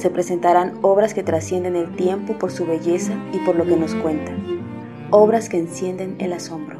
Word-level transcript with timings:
Se 0.00 0.08
presentarán 0.08 0.78
obras 0.80 1.12
que 1.12 1.22
trascienden 1.22 1.76
el 1.76 1.94
tiempo 1.94 2.32
por 2.38 2.50
su 2.50 2.64
belleza 2.64 3.12
y 3.34 3.38
por 3.40 3.54
lo 3.54 3.66
que 3.66 3.76
nos 3.76 3.94
cuentan. 3.94 4.62
Obras 5.10 5.50
que 5.50 5.58
encienden 5.58 6.16
el 6.20 6.32
asombro. 6.32 6.78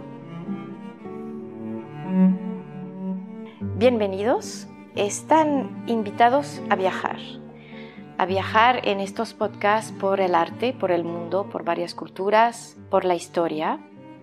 Bienvenidos. 3.76 4.68
Están 4.96 5.84
invitados 5.86 6.62
a 6.70 6.76
viajar. 6.76 7.18
A 8.16 8.24
viajar 8.24 8.88
en 8.88 9.00
estos 9.00 9.34
podcasts 9.34 9.92
por 9.92 10.22
el 10.22 10.34
arte, 10.34 10.72
por 10.72 10.91
el 10.91 11.04
mundo, 11.04 11.46
por 11.50 11.62
varias 11.62 11.94
culturas, 11.94 12.78
por 12.91 13.04
la 13.04 13.16
historia. 13.16 13.80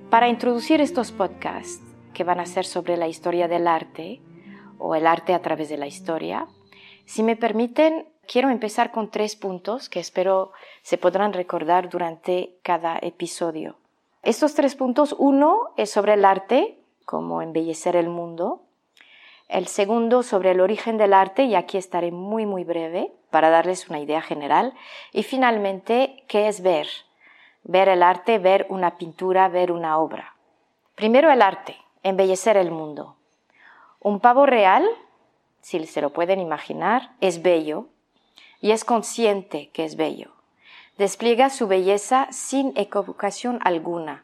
Para 0.09 0.27
introducir 0.27 0.81
estos 0.81 1.11
podcasts 1.11 1.83
que 2.15 2.23
van 2.23 2.39
a 2.39 2.47
ser 2.47 2.65
sobre 2.65 2.97
la 2.97 3.07
historia 3.07 3.47
del 3.47 3.67
arte 3.67 4.21
o 4.79 4.95
el 4.95 5.05
arte 5.05 5.35
a 5.35 5.43
través 5.43 5.69
de 5.69 5.77
la 5.77 5.85
historia, 5.85 6.47
si 7.05 7.21
me 7.21 7.35
permiten, 7.35 8.07
quiero 8.27 8.49
empezar 8.49 8.91
con 8.91 9.09
tres 9.09 9.35
puntos 9.35 9.89
que 9.89 9.99
espero 9.99 10.51
se 10.83 10.97
podrán 10.97 11.33
recordar 11.33 11.89
durante 11.89 12.57
cada 12.61 12.97
episodio. 13.01 13.77
Estos 14.21 14.53
tres 14.53 14.75
puntos, 14.75 15.15
uno 15.17 15.69
es 15.77 15.89
sobre 15.89 16.13
el 16.13 16.25
arte, 16.25 16.77
como 17.05 17.41
embellecer 17.41 17.95
el 17.95 18.09
mundo. 18.09 18.61
El 19.47 19.67
segundo 19.67 20.23
sobre 20.23 20.51
el 20.51 20.59
origen 20.59 20.97
del 20.97 21.13
arte, 21.13 21.43
y 21.43 21.55
aquí 21.55 21.77
estaré 21.77 22.11
muy 22.11 22.45
muy 22.45 22.65
breve 22.65 23.13
para 23.31 23.49
darles 23.49 23.89
una 23.89 23.99
idea 23.99 24.21
general. 24.21 24.73
Y 25.13 25.23
finalmente, 25.23 26.23
¿qué 26.27 26.49
es 26.49 26.61
ver? 26.61 26.87
Ver 27.63 27.87
el 27.87 28.03
arte, 28.03 28.39
ver 28.39 28.65
una 28.69 28.97
pintura, 28.97 29.47
ver 29.47 29.71
una 29.71 29.97
obra. 29.97 30.35
Primero 30.95 31.31
el 31.31 31.41
arte, 31.41 31.77
embellecer 32.03 32.57
el 32.57 32.71
mundo. 32.71 33.15
Un 33.99 34.19
pavo 34.19 34.45
real, 34.45 34.85
si 35.61 35.85
se 35.85 36.01
lo 36.01 36.11
pueden 36.11 36.39
imaginar, 36.39 37.11
es 37.21 37.41
bello, 37.41 37.87
y 38.61 38.71
es 38.71 38.83
consciente 38.83 39.69
que 39.73 39.85
es 39.85 39.95
bello. 39.95 40.31
Despliega 40.97 41.49
su 41.49 41.67
belleza 41.67 42.27
sin 42.31 42.73
equivocación 42.75 43.59
alguna. 43.63 44.23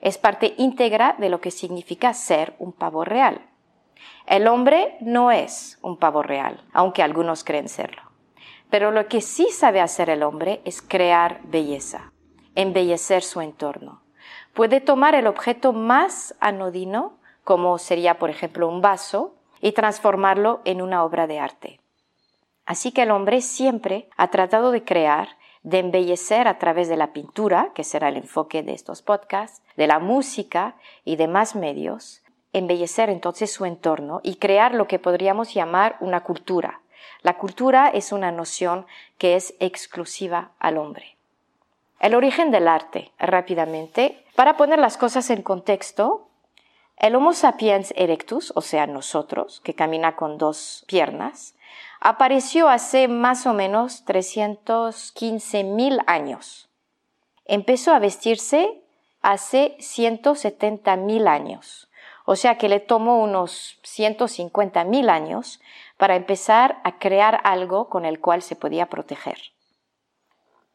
Es 0.00 0.16
parte 0.16 0.54
íntegra 0.56 1.14
de 1.18 1.28
lo 1.28 1.40
que 1.40 1.50
significa 1.50 2.14
ser 2.14 2.54
un 2.58 2.72
pavo 2.72 3.04
real. 3.04 3.42
El 4.26 4.48
hombre 4.48 4.96
no 5.00 5.30
es 5.30 5.78
un 5.82 5.98
pavo 5.98 6.22
real, 6.22 6.64
aunque 6.72 7.02
algunos 7.02 7.44
creen 7.44 7.68
serlo. 7.68 8.02
Pero 8.70 8.92
lo 8.92 9.08
que 9.08 9.20
sí 9.20 9.48
sabe 9.50 9.80
hacer 9.80 10.08
el 10.08 10.22
hombre 10.22 10.62
es 10.64 10.80
crear 10.80 11.40
belleza, 11.44 12.12
embellecer 12.54 13.22
su 13.22 13.40
entorno. 13.40 14.02
Puede 14.54 14.80
tomar 14.80 15.14
el 15.14 15.26
objeto 15.26 15.72
más 15.72 16.34
anodino, 16.40 17.18
como 17.44 17.78
sería 17.78 18.18
por 18.18 18.30
ejemplo 18.30 18.68
un 18.68 18.80
vaso, 18.80 19.34
y 19.60 19.72
transformarlo 19.72 20.60
en 20.64 20.80
una 20.80 21.04
obra 21.04 21.26
de 21.26 21.38
arte. 21.38 21.79
Así 22.70 22.92
que 22.92 23.02
el 23.02 23.10
hombre 23.10 23.40
siempre 23.40 24.08
ha 24.16 24.28
tratado 24.28 24.70
de 24.70 24.84
crear, 24.84 25.30
de 25.64 25.80
embellecer 25.80 26.46
a 26.46 26.60
través 26.60 26.88
de 26.88 26.96
la 26.96 27.12
pintura, 27.12 27.72
que 27.74 27.82
será 27.82 28.10
el 28.10 28.16
enfoque 28.16 28.62
de 28.62 28.74
estos 28.74 29.02
podcasts, 29.02 29.60
de 29.76 29.88
la 29.88 29.98
música 29.98 30.76
y 31.04 31.16
demás 31.16 31.56
medios, 31.56 32.22
embellecer 32.52 33.10
entonces 33.10 33.52
su 33.52 33.64
entorno 33.64 34.20
y 34.22 34.36
crear 34.36 34.72
lo 34.72 34.86
que 34.86 35.00
podríamos 35.00 35.52
llamar 35.52 35.96
una 35.98 36.22
cultura. 36.22 36.80
La 37.22 37.38
cultura 37.38 37.88
es 37.88 38.12
una 38.12 38.30
noción 38.30 38.86
que 39.18 39.34
es 39.34 39.52
exclusiva 39.58 40.52
al 40.60 40.78
hombre. 40.78 41.16
El 41.98 42.14
origen 42.14 42.52
del 42.52 42.68
arte, 42.68 43.10
rápidamente. 43.18 44.24
Para 44.36 44.56
poner 44.56 44.78
las 44.78 44.96
cosas 44.96 45.28
en 45.30 45.42
contexto, 45.42 46.28
el 46.98 47.16
Homo 47.16 47.32
sapiens 47.32 47.92
erectus, 47.96 48.52
o 48.54 48.60
sea, 48.60 48.86
nosotros, 48.86 49.60
que 49.64 49.74
camina 49.74 50.14
con 50.14 50.38
dos 50.38 50.84
piernas, 50.86 51.56
apareció 52.00 52.68
hace 52.68 53.08
más 53.08 53.46
o 53.46 53.52
menos 53.52 54.04
315 54.06 55.64
mil 55.64 56.00
años. 56.06 56.70
Empezó 57.44 57.92
a 57.92 57.98
vestirse 57.98 58.82
hace 59.20 59.76
170 59.78 60.96
mil 60.96 61.28
años. 61.28 61.88
O 62.24 62.36
sea 62.36 62.56
que 62.58 62.68
le 62.68 62.80
tomó 62.80 63.22
unos 63.22 63.78
150 63.82 64.84
mil 64.84 65.10
años 65.10 65.60
para 65.96 66.16
empezar 66.16 66.80
a 66.84 66.98
crear 66.98 67.40
algo 67.44 67.88
con 67.88 68.04
el 68.04 68.20
cual 68.20 68.40
se 68.40 68.56
podía 68.56 68.86
proteger. 68.86 69.38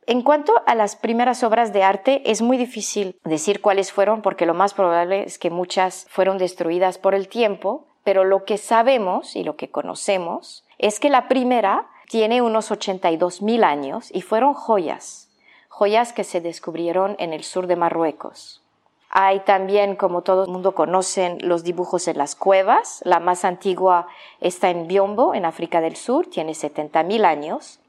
En 0.07 0.22
cuanto 0.22 0.62
a 0.68 0.75
las 0.75 0.96
primeras 0.96 1.44
obras 1.44 1.74
de 1.74 1.81
arte, 1.81 2.22
es 2.30 2.44
muy 2.44 2.57
difícil 2.57 3.19
decir 3.24 3.62
cuáles 3.62 3.92
fueron 3.92 4.22
porque 4.22 4.46
lo 4.46 4.53
más 4.53 4.75
probable 4.75 5.24
es 5.24 5.40
que 5.40 5.50
muchas 5.50 6.06
fueron 6.09 6.38
destruidas 6.38 7.00
por 7.00 7.16
el 7.16 7.28
tiempo, 7.28 7.88
pero 8.03 8.24
lo 8.24 8.46
que 8.46 8.59
sabemos 8.59 9.36
y 9.36 9.44
lo 9.44 9.56
que 9.56 9.72
conocemos 9.72 10.65
es 10.85 11.00
que 11.00 11.09
la 11.09 11.28
primera 11.28 11.88
tiene 12.09 12.44
unos 12.44 12.69
82 12.69 13.41
mil 13.41 13.63
años 13.63 14.09
y 14.13 14.22
fueron 14.22 14.53
joyas, 14.53 15.31
joyas 15.68 16.13
que 16.13 16.23
se 16.23 16.41
descubrieron 16.41 17.16
en 17.18 17.34
el 17.34 17.44
sur 17.44 17.66
de 17.66 17.75
Marruecos. 17.75 18.62
Hay 19.09 19.40
también, 19.40 19.95
como 19.95 20.22
todo 20.22 20.44
el 20.44 20.51
mundo 20.51 20.75
conoce, 20.75 21.38
los 21.40 21.63
dibujos 21.63 22.07
en 22.07 22.19
las 22.19 22.35
cuevas. 22.35 23.01
La 23.03 23.19
más 23.19 23.45
antigua 23.45 24.06
está 24.41 24.69
en 24.69 24.88
Biombo, 24.88 25.34
en 25.34 25.45
África 25.45 25.81
del 25.81 25.95
Sur, 25.95 26.28
tiene 26.28 26.53
70 26.53 27.01
mil 27.01 27.25
años. 27.25 27.79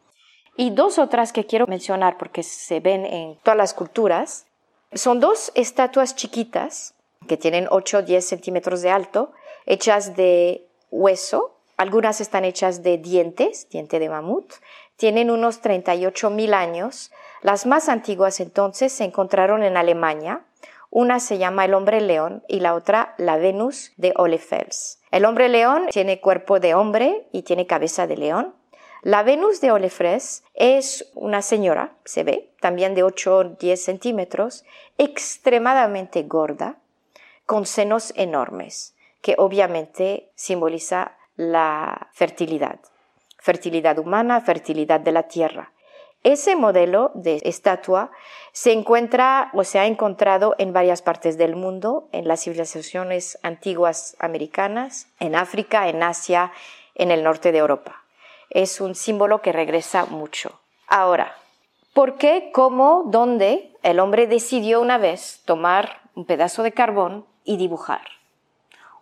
Y 0.56 0.70
dos 0.70 0.98
otras 0.98 1.34
que 1.34 1.44
quiero 1.44 1.66
mencionar 1.66 2.16
porque 2.16 2.42
se 2.42 2.80
ven 2.80 3.04
en 3.04 3.36
todas 3.42 3.58
las 3.58 3.74
culturas. 3.74 4.46
Son 4.94 5.20
dos 5.20 5.52
estatuas 5.54 6.16
chiquitas 6.16 6.94
que 7.28 7.36
tienen 7.36 7.68
8 7.70 7.98
o 7.98 8.02
10 8.02 8.26
centímetros 8.26 8.80
de 8.80 8.88
alto, 8.88 9.32
hechas 9.66 10.16
de 10.16 10.66
hueso 10.90 11.55
algunas 11.76 12.20
están 12.20 12.44
hechas 12.44 12.82
de 12.82 12.98
dientes, 12.98 13.68
diente 13.68 13.98
de 13.98 14.08
mamut, 14.08 14.52
tienen 14.96 15.30
unos 15.30 15.60
38 15.60 16.30
mil 16.30 16.54
años. 16.54 17.12
Las 17.42 17.66
más 17.66 17.88
antiguas 17.88 18.40
entonces 18.40 18.92
se 18.92 19.04
encontraron 19.04 19.62
en 19.62 19.76
Alemania. 19.76 20.44
Una 20.88 21.20
se 21.20 21.36
llama 21.36 21.66
el 21.66 21.74
hombre 21.74 22.00
león 22.00 22.42
y 22.48 22.60
la 22.60 22.74
otra 22.74 23.14
la 23.18 23.36
Venus 23.36 23.92
de 23.98 24.14
Olefels. 24.16 25.00
El 25.10 25.26
hombre 25.26 25.48
león 25.48 25.88
tiene 25.90 26.20
cuerpo 26.20 26.60
de 26.60 26.74
hombre 26.74 27.26
y 27.32 27.42
tiene 27.42 27.66
cabeza 27.66 28.06
de 28.06 28.16
león. 28.16 28.54
La 29.02 29.22
Venus 29.22 29.60
de 29.60 29.70
Olefels 29.70 30.42
es 30.54 31.12
una 31.14 31.42
señora, 31.42 31.96
se 32.04 32.24
ve, 32.24 32.50
también 32.60 32.94
de 32.94 33.02
8 33.02 33.36
o 33.36 33.44
10 33.44 33.84
centímetros, 33.84 34.64
extremadamente 34.96 36.22
gorda, 36.22 36.78
con 37.44 37.66
senos 37.66 38.12
enormes, 38.16 38.96
que 39.20 39.34
obviamente 39.38 40.30
simboliza 40.34 41.16
la 41.36 42.08
fertilidad, 42.12 42.80
fertilidad 43.38 43.98
humana, 43.98 44.40
fertilidad 44.40 45.00
de 45.00 45.12
la 45.12 45.24
tierra. 45.24 45.72
Ese 46.22 46.56
modelo 46.56 47.12
de 47.14 47.40
estatua 47.44 48.10
se 48.52 48.72
encuentra 48.72 49.50
o 49.52 49.62
se 49.62 49.78
ha 49.78 49.86
encontrado 49.86 50.54
en 50.58 50.72
varias 50.72 51.02
partes 51.02 51.38
del 51.38 51.54
mundo, 51.54 52.08
en 52.12 52.26
las 52.26 52.42
civilizaciones 52.42 53.38
antiguas 53.42 54.16
americanas, 54.18 55.08
en 55.20 55.36
África, 55.36 55.88
en 55.88 56.02
Asia, 56.02 56.52
en 56.94 57.10
el 57.10 57.22
norte 57.22 57.52
de 57.52 57.58
Europa. 57.58 58.02
Es 58.50 58.80
un 58.80 58.94
símbolo 58.94 59.40
que 59.42 59.52
regresa 59.52 60.06
mucho. 60.06 60.58
Ahora, 60.88 61.36
¿por 61.92 62.16
qué, 62.16 62.50
cómo, 62.52 63.04
dónde 63.06 63.72
el 63.82 64.00
hombre 64.00 64.26
decidió 64.26 64.80
una 64.80 64.98
vez 64.98 65.42
tomar 65.44 66.00
un 66.14 66.24
pedazo 66.24 66.62
de 66.62 66.72
carbón 66.72 67.26
y 67.44 67.56
dibujar? 67.56 68.02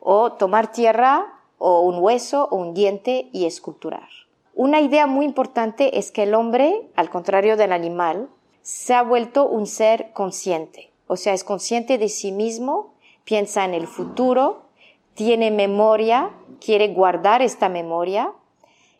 o 0.05 0.35
tomar 0.35 0.71
tierra 0.71 1.34
o 1.67 1.81
un 1.81 1.99
hueso 1.99 2.47
o 2.51 2.57
un 2.57 2.75
diente 2.75 3.31
y 3.33 3.47
esculturar. 3.47 4.11
Una 4.53 4.83
idea 4.83 5.07
muy 5.07 5.25
importante 5.25 5.99
es 5.99 6.13
que 6.13 6.25
el 6.25 6.35
hombre, 6.35 6.91
al 6.95 7.09
contrario 7.09 7.57
del 7.57 7.73
animal, 7.73 8.29
se 8.61 8.93
ha 8.93 9.03
vuelto 9.03 9.49
un 9.49 9.67
ser 9.67 10.13
consciente, 10.13 10.93
o 11.07 11.17
sea, 11.17 11.33
es 11.33 11.43
consciente 11.43 11.97
de 11.97 12.11
sí 12.11 12.33
mismo, 12.33 12.93
piensa 13.25 13.65
en 13.65 13.73
el 13.73 13.87
futuro, 13.87 14.67
tiene 15.15 15.51
memoria, 15.51 16.33
quiere 16.61 16.89
guardar 16.89 17.41
esta 17.41 17.71
memoria 17.71 18.33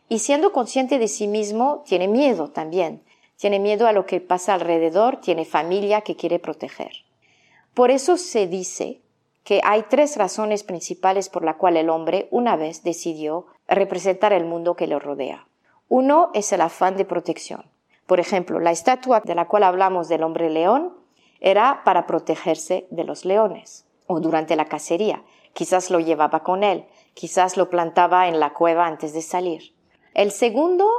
y 0.09 0.19
siendo 0.19 0.51
consciente 0.51 0.97
de 0.97 1.07
sí 1.07 1.27
mismo 1.27 1.83
tiene 1.85 2.07
miedo 2.07 2.47
también, 2.47 3.03
tiene 3.37 3.59
miedo 3.59 3.85
a 3.85 3.91
lo 3.91 4.07
que 4.07 4.21
pasa 4.21 4.55
alrededor, 4.55 5.17
tiene 5.21 5.45
familia 5.45 6.01
que 6.01 6.15
quiere 6.15 6.39
proteger. 6.39 6.91
Por 7.75 7.91
eso 7.91 8.17
se 8.17 8.47
dice 8.47 9.01
que 9.45 9.61
hay 9.63 9.83
tres 9.83 10.17
razones 10.17 10.63
principales 10.63 11.29
por 11.29 11.45
la 11.45 11.55
cual 11.55 11.77
el 11.77 11.89
hombre 11.89 12.27
una 12.31 12.57
vez 12.57 12.83
decidió 12.83 13.45
representar 13.67 14.33
el 14.33 14.43
mundo 14.43 14.75
que 14.75 14.87
le 14.87 14.99
rodea. 14.99 15.47
Uno 15.87 16.31
es 16.33 16.51
el 16.51 16.61
afán 16.61 16.97
de 16.97 17.05
protección. 17.05 17.63
Por 18.07 18.19
ejemplo, 18.19 18.59
la 18.59 18.71
estatua 18.71 19.21
de 19.21 19.35
la 19.35 19.47
cual 19.47 19.63
hablamos 19.63 20.09
del 20.09 20.23
hombre 20.23 20.49
león 20.49 20.93
era 21.39 21.83
para 21.85 22.07
protegerse 22.07 22.87
de 22.89 23.03
los 23.03 23.23
leones 23.23 23.85
o 24.07 24.19
durante 24.19 24.55
la 24.55 24.65
cacería. 24.65 25.23
Quizás 25.53 25.91
lo 25.91 25.99
llevaba 25.99 26.41
con 26.41 26.63
él, 26.63 26.85
quizás 27.13 27.55
lo 27.55 27.69
plantaba 27.69 28.27
en 28.27 28.39
la 28.39 28.53
cueva 28.53 28.87
antes 28.87 29.13
de 29.13 29.21
salir. 29.21 29.75
El 30.15 30.31
segundo 30.31 30.89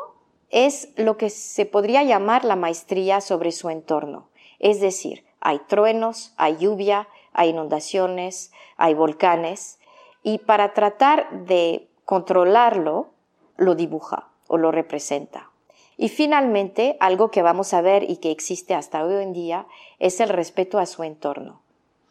es 0.50 0.90
lo 0.96 1.16
que 1.16 1.30
se 1.30 1.66
podría 1.66 2.04
llamar 2.04 2.44
la 2.44 2.54
maestría 2.54 3.20
sobre 3.20 3.50
su 3.50 3.70
entorno. 3.70 4.28
Es 4.60 4.80
decir, 4.80 5.24
hay 5.40 5.58
truenos, 5.66 6.32
hay 6.36 6.58
lluvia, 6.58 7.08
hay 7.36 7.50
inundaciones, 7.50 8.50
hay 8.76 8.94
volcanes, 8.94 9.78
y 10.22 10.38
para 10.38 10.74
tratar 10.74 11.30
de 11.44 11.88
controlarlo, 12.04 13.10
lo 13.56 13.74
dibuja 13.74 14.28
o 14.48 14.58
lo 14.58 14.72
representa. 14.72 15.50
Y 15.96 16.08
finalmente, 16.08 16.96
algo 17.00 17.30
que 17.30 17.42
vamos 17.42 17.72
a 17.72 17.80
ver 17.80 18.10
y 18.10 18.16
que 18.16 18.30
existe 18.30 18.74
hasta 18.74 19.04
hoy 19.04 19.22
en 19.22 19.32
día 19.32 19.66
es 19.98 20.20
el 20.20 20.28
respeto 20.28 20.78
a 20.78 20.86
su 20.86 21.04
entorno. 21.04 21.60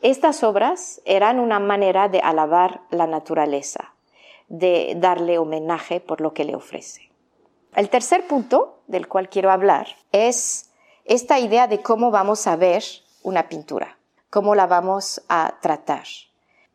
Estas 0.02 0.44
obras 0.44 1.02
eran 1.06 1.40
una 1.40 1.60
manera 1.60 2.10
de 2.10 2.20
alabar 2.20 2.82
la 2.90 3.08
naturaleza, 3.08 3.94
de 4.48 4.94
darle 4.98 5.38
homenaje 5.38 6.00
por 6.00 6.22
lo 6.22 6.34
que 6.34 6.46
le 6.46 6.56
ofrece. 6.56 7.10
El 7.76 7.90
tercer 7.90 8.28
punto 8.28 8.80
del 8.88 9.08
cual 9.08 9.30
quiero 9.30 9.52
hablar 9.52 9.88
es 10.12 10.72
esta 11.06 11.40
idea 11.40 11.68
de 11.68 11.82
cómo 11.82 12.12
vamos 12.12 12.48
a 12.48 12.56
ver 12.56 12.84
una 13.24 13.50
pintura, 13.50 13.95
cómo 14.36 14.54
la 14.54 14.68
vamos 14.68 15.22
a 15.30 15.60
tratar. 15.62 16.04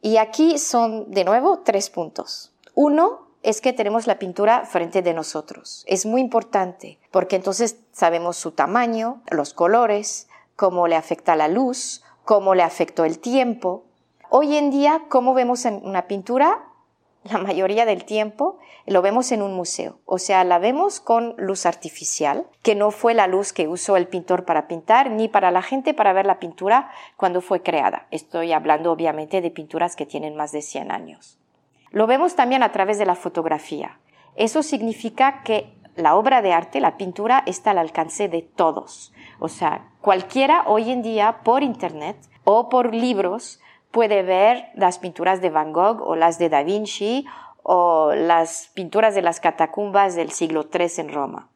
Y 0.01 0.17
aquí 0.17 0.59
son, 0.59 1.11
de 1.11 1.25
nuevo, 1.25 1.59
tres 1.59 1.91
puntos. 1.91 2.55
Uno 2.75 3.27
es 3.43 3.61
que 3.61 3.75
tenemos 3.75 4.07
la 4.07 4.19
pintura 4.19 4.65
frente 4.65 5.03
de 5.03 5.13
nosotros. 5.13 5.85
Es 5.87 6.07
muy 6.07 6.23
importante 6.23 6.99
porque 7.11 7.37
entonces 7.37 7.77
sabemos 7.93 8.39
su 8.39 8.53
tamaño, 8.53 9.21
los 9.31 9.53
colores, 9.53 10.27
cómo 10.57 10.89
le 10.89 10.97
afecta 10.97 11.37
la 11.37 11.49
luz, 11.49 12.03
cómo 12.25 12.55
le 12.55 12.63
afectó 12.63 13.05
el 13.05 13.19
tiempo. 13.19 13.85
Hoy 14.31 14.57
en 14.57 14.71
día, 14.71 15.03
¿cómo 15.11 15.35
vemos 15.35 15.67
en 15.67 15.83
una 15.85 16.07
pintura? 16.09 16.65
La 17.25 17.39
mayoría 17.39 17.85
del 17.85 18.05
tiempo 18.05 18.59
lo 18.87 19.03
vemos 19.03 19.31
en 19.31 19.43
un 19.43 19.55
museo, 19.55 19.99
o 20.07 20.19
sea, 20.19 20.43
la 20.45 20.59
vemos 20.59 21.01
con 21.01 21.35
luz 21.37 21.67
artificial, 21.67 22.47
que 22.63 22.75
no 22.75 22.91
fue 22.91 23.13
la 23.15 23.27
luz 23.27 23.53
que 23.53 23.69
usó 23.69 23.97
el 23.97 24.09
pintor 24.09 24.45
para 24.45 24.67
pintar, 24.69 25.11
ni 25.11 25.29
para 25.29 25.51
la 25.51 25.63
gente 25.63 25.93
para 25.93 26.13
ver 26.13 26.27
la 26.27 26.39
pintura 26.39 26.91
cuando 27.17 27.41
fue 27.41 27.63
creada. 27.63 28.07
Estoy 28.11 28.53
hablando 28.53 28.91
obviamente 28.91 29.43
de 29.43 29.51
pinturas 29.51 29.97
que 29.97 30.07
tienen 30.07 30.35
más 30.35 30.53
de 30.53 30.63
100 30.63 30.91
años. 30.91 31.39
Lo 31.91 32.07
vemos 32.07 32.37
también 32.37 32.63
a 32.63 32.73
través 32.73 32.99
de 32.99 33.07
la 33.07 33.17
fotografía. 33.17 33.99
Eso 34.37 34.63
significa 34.63 35.43
que 35.43 35.75
la 35.97 36.15
obra 36.15 36.41
de 36.41 36.53
arte, 36.53 36.81
la 36.81 36.97
pintura, 36.97 37.43
está 37.47 37.73
al 37.73 37.79
alcance 37.79 38.29
de 38.29 38.43
todos. 38.43 39.13
O 39.39 39.49
sea, 39.49 39.91
cualquiera 40.01 40.65
hoy 40.67 40.91
en 40.91 41.03
día 41.03 41.41
por 41.45 41.63
Internet 41.63 42.17
o 42.45 42.69
por 42.69 42.95
libros 42.95 43.61
puede 43.91 44.23
ver 44.23 44.67
las 44.75 44.99
pinturas 44.99 45.41
de 45.41 45.51
Van 45.51 45.73
Gogh 45.73 46.03
o 46.03 46.17
las 46.17 46.39
de 46.39 46.49
Da 46.49 46.63
Vinci 46.63 47.27
o 47.63 48.13
las 48.15 48.71
pinturas 48.75 49.15
de 49.15 49.23
las 49.23 49.41
catacumbas 49.41 50.15
del 50.15 50.31
siglo 50.31 50.69
III 50.73 50.89
en 50.99 51.13
Roma. 51.13 51.49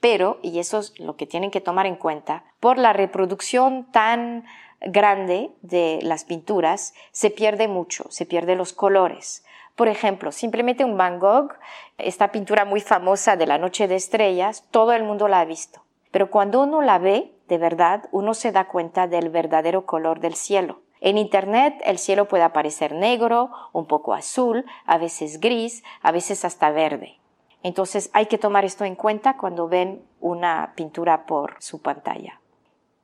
Pero, 0.00 0.38
y 0.42 0.58
eso 0.58 0.78
es 0.78 0.98
lo 0.98 1.16
que 1.16 1.26
tienen 1.26 1.50
que 1.50 1.60
tomar 1.60 1.86
en 1.86 1.96
cuenta, 1.96 2.44
por 2.60 2.78
la 2.78 2.92
reproducción 2.92 3.90
tan 3.90 4.44
grande 4.80 5.50
de 5.62 5.98
las 6.02 6.24
pinturas, 6.24 6.94
se 7.10 7.30
pierde 7.30 7.66
mucho, 7.66 8.04
se 8.10 8.26
pierden 8.26 8.58
los 8.58 8.72
colores. 8.72 9.44
Por 9.74 9.88
ejemplo, 9.88 10.32
simplemente 10.32 10.84
un 10.84 10.96
Van 10.96 11.18
Gogh, 11.18 11.52
esta 11.98 12.32
pintura 12.32 12.64
muy 12.64 12.80
famosa 12.80 13.36
de 13.36 13.46
la 13.46 13.58
Noche 13.58 13.88
de 13.88 13.96
Estrellas, 13.96 14.64
todo 14.70 14.92
el 14.92 15.04
mundo 15.04 15.28
la 15.28 15.40
ha 15.40 15.44
visto. 15.44 15.82
Pero 16.10 16.30
cuando 16.30 16.62
uno 16.62 16.80
la 16.80 16.98
ve, 16.98 17.32
de 17.48 17.58
verdad, 17.58 18.08
uno 18.12 18.34
se 18.34 18.52
da 18.52 18.68
cuenta 18.68 19.06
del 19.06 19.30
verdadero 19.30 19.84
color 19.84 20.20
del 20.20 20.34
cielo. 20.34 20.80
En 21.00 21.18
Internet 21.18 21.80
el 21.84 21.98
cielo 21.98 22.26
puede 22.26 22.42
aparecer 22.42 22.92
negro, 22.92 23.50
un 23.72 23.86
poco 23.86 24.14
azul, 24.14 24.64
a 24.84 24.98
veces 24.98 25.40
gris, 25.40 25.84
a 26.02 26.12
veces 26.12 26.44
hasta 26.44 26.70
verde. 26.70 27.18
Entonces 27.62 28.10
hay 28.12 28.26
que 28.26 28.38
tomar 28.38 28.64
esto 28.64 28.84
en 28.84 28.94
cuenta 28.94 29.36
cuando 29.36 29.68
ven 29.68 30.02
una 30.20 30.72
pintura 30.74 31.26
por 31.26 31.56
su 31.60 31.80
pantalla. 31.82 32.40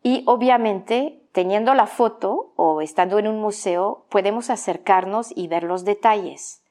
Y 0.02 0.22
obviamente, 0.26 1.20
teniendo 1.32 1.74
la 1.74 1.86
foto 1.86 2.52
o 2.56 2.80
estando 2.82 3.18
en 3.18 3.26
un 3.26 3.40
museo, 3.40 4.04
podemos 4.10 4.50
acercarnos 4.50 5.32
y 5.34 5.48
ver 5.48 5.62
los 5.62 5.84
detalles, 5.84 6.62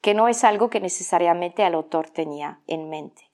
que 0.00 0.14
no 0.14 0.28
es 0.28 0.44
algo 0.44 0.68
que 0.68 0.80
necesariamente 0.80 1.64
el 1.64 1.74
autor 1.74 2.10
tenía 2.10 2.60
en 2.66 2.90
mente. 2.90 3.30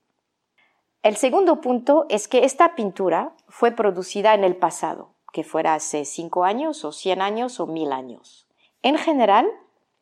El 1.02 1.16
segundo 1.16 1.60
punto 1.60 2.06
es 2.08 2.28
que 2.28 2.44
esta 2.44 2.74
pintura 2.74 3.32
fue 3.48 3.72
producida 3.72 4.34
en 4.34 4.44
el 4.44 4.56
pasado, 4.56 5.10
que 5.38 5.44
fuera 5.44 5.74
hace 5.74 6.04
cinco 6.04 6.42
años 6.42 6.84
o 6.84 6.90
cien 6.90 7.22
años 7.22 7.60
o 7.60 7.68
mil 7.68 7.92
años. 7.92 8.48
En 8.82 8.98
general, 8.98 9.46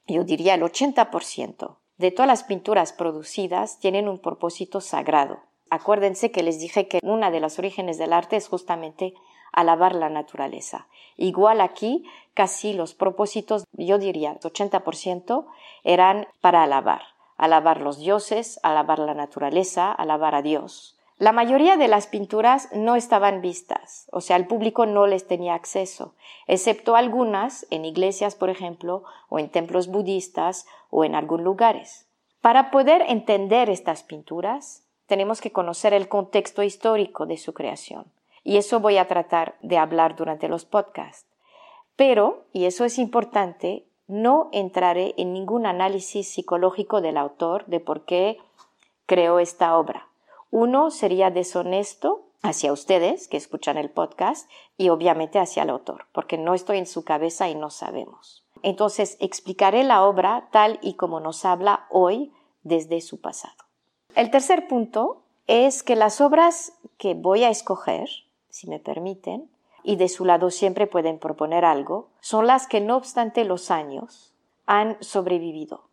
yo 0.07 0.25
diría 0.25 0.55
el 0.55 0.63
80% 0.63 1.77
de 1.99 2.11
todas 2.11 2.27
las 2.27 2.43
pinturas 2.43 2.95
producidas 2.95 3.79
tienen 3.79 4.09
un 4.09 4.19
propósito 4.19 4.81
sagrado. 4.81 5.41
Acuérdense 5.69 6.31
que 6.31 6.43
les 6.43 6.59
dije 6.59 6.89
que 6.89 7.01
una 7.03 7.31
de 7.31 7.41
los 7.41 7.59
orígenes 7.59 7.99
del 7.99 8.15
arte 8.15 8.37
es 8.37 8.49
justamente 8.49 9.13
alabar 9.53 9.95
la 9.95 10.09
naturaleza. 10.09 10.89
Igual 11.19 11.61
aquí, 11.61 12.07
casi 12.33 12.73
los 12.73 12.95
propósitos, 12.95 13.65
yo 13.73 13.99
diría 13.99 14.41
80%, 14.41 15.45
eran 15.85 16.29
para 16.41 16.63
alabar. 16.63 17.03
Alabar 17.37 17.83
los 17.83 17.99
dioses, 17.99 18.59
alabar 18.63 19.01
la 19.01 19.13
naturaleza, 19.13 19.93
alabar 19.93 20.35
a 20.35 20.41
Dios. 20.41 20.96
La 21.19 21.33
mayoría 21.33 21.79
de 21.79 21.89
las 21.89 22.07
pinturas 22.07 22.69
no 22.75 22.95
estaban 22.95 23.41
vistas, 23.41 24.07
o 24.13 24.21
sea, 24.21 24.37
el 24.37 24.47
público 24.47 24.85
no 24.85 25.07
les 25.07 25.27
tenía 25.27 25.55
acceso, 25.55 26.15
excepto 26.47 26.95
algunas 26.95 27.67
en 27.71 27.87
iglesias, 27.87 28.35
por 28.35 28.51
ejemplo, 28.51 29.03
o 29.31 29.39
en 29.39 29.49
templos 29.49 29.87
budistas 29.87 30.67
o 30.91 31.05
en 31.05 31.15
algunos 31.15 31.43
lugares. 31.43 32.07
Para 32.43 32.71
poder 32.71 33.03
entender 33.09 33.71
estas 33.71 34.03
pinturas, 34.03 34.85
tenemos 35.07 35.41
que 35.41 35.53
conocer 35.53 35.95
el 35.95 36.07
contexto 36.07 36.63
histórico 36.63 37.25
de 37.25 37.39
su 37.39 37.55
creación, 37.55 38.05
y 38.45 38.59
eso 38.59 38.81
voy 38.81 38.99
a 38.99 39.09
tratar 39.09 39.57
de 39.63 39.79
hablar 39.79 40.17
durante 40.17 40.49
los 40.49 40.67
podcasts. 40.67 41.27
Pero, 41.97 42.45
y 42.53 42.67
eso 42.67 42.85
es 42.85 42.99
importante, 42.99 43.87
no 44.07 44.51
entraré 44.53 45.15
en 45.17 45.33
ningún 45.33 45.65
análisis 45.65 46.29
psicológico 46.29 47.01
del 47.01 47.17
autor 47.17 47.65
de 47.65 47.81
por 47.81 48.05
qué 48.05 48.37
creó 49.07 49.39
esta 49.39 49.79
obra 49.79 50.06
uno 50.51 50.91
sería 50.91 51.31
deshonesto 51.31 52.27
hacia 52.43 52.73
ustedes 52.73 53.29
que 53.29 53.37
escuchan 53.37 53.77
el 53.77 53.91
podcast 53.91 54.49
y 54.77 54.89
obviamente 54.89 55.39
hacia 55.39 55.65
el 55.65 55.71
autor, 55.71 56.07
porque 56.13 56.39
no 56.39 56.55
estoy 56.55 56.79
en 56.79 56.87
su 56.87 57.05
cabeza 57.05 57.49
y 57.49 57.55
no 57.55 57.71
sabemos. 57.71 58.45
Entonces 58.63 59.17
explicaré 59.21 59.85
la 59.85 60.05
obra 60.05 60.49
tal 60.53 60.79
y 60.83 60.95
como 60.95 61.21
nos 61.21 61.45
habla 61.45 61.87
hoy 61.91 62.33
desde 62.63 63.01
su 63.01 63.21
pasado. 63.21 63.55
El 64.15 64.31
tercer 64.31 64.67
punto 64.67 65.23
es 65.47 65.83
que 65.83 65.97
las 65.97 66.21
obras 66.21 66.73
que 66.99 67.15
voy 67.15 67.45
a 67.45 67.51
escoger, 67.51 68.09
si 68.49 68.69
me 68.69 68.79
permiten, 68.79 69.51
y 69.83 69.97
de 69.97 70.09
su 70.09 70.25
lado 70.25 70.51
siempre 70.51 70.87
pueden 70.87 71.19
proponer 71.19 71.65
algo, 71.65 72.09
son 72.21 72.47
las 72.47 72.67
que 72.67 72.81
no 72.81 72.97
obstante 72.97 73.45
los 73.45 73.71
años 73.71 74.35
han 74.67 74.97
sobrevivido, 75.01 75.85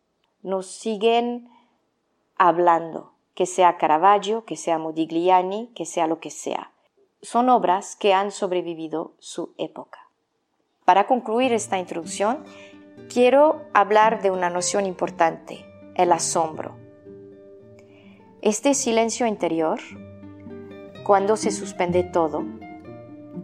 nos 0.41 0.65
siguen 0.65 1.49
hablando, 2.37 3.12
que 3.33 3.45
sea 3.45 3.77
Caravaggio, 3.77 4.45
que 4.45 4.55
sea 4.55 4.77
Modigliani, 4.77 5.71
que 5.75 5.85
sea 5.85 6.07
lo 6.07 6.19
que 6.19 6.29
sea. 6.29 6.71
Son 7.21 7.49
obras 7.49 7.95
que 7.95 8.13
han 8.13 8.31
sobrevivido 8.31 9.13
su 9.19 9.53
época. 9.57 9.99
Para 10.85 11.07
concluir 11.07 11.53
esta 11.53 11.79
introducción, 11.79 12.43
quiero 13.11 13.61
hablar 13.73 14.21
de 14.21 14.31
una 14.31 14.49
noción 14.49 14.85
importante, 14.85 15.65
el 15.95 16.11
asombro. 16.11 16.75
Este 18.41 18.73
silencio 18.73 19.25
interior, 19.25 19.79
cuando 21.05 21.37
se 21.37 21.51
suspende 21.51 22.03
todo, 22.03 22.43